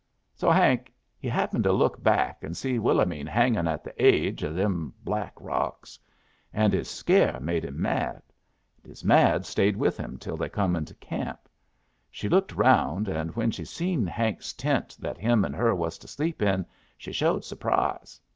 [0.33, 4.51] "So Hank he happened to look back and see Willomene hangin' at the aidge o'
[4.51, 5.99] them black rocks.
[6.51, 8.23] And his scare made him mad.
[8.81, 11.41] And his mad stayed with him till they come into camp.
[12.09, 16.07] She looked around, and when she seen Hank's tent that him and her was to
[16.07, 16.65] sleep in
[16.97, 18.19] she showed surprise.